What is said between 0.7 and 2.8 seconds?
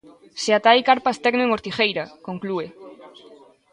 hai carpas tecno en Ortigueira!, conclúe.